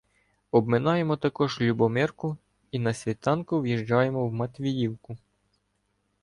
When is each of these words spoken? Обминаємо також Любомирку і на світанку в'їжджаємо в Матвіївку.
Обминаємо 0.51 1.17
також 1.17 1.61
Любомирку 1.61 2.37
і 2.71 2.79
на 2.79 2.93
світанку 2.93 3.61
в'їжджаємо 3.61 4.27
в 4.27 4.33
Матвіївку. 4.33 5.17